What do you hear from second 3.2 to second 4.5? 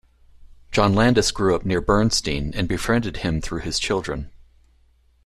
through his children.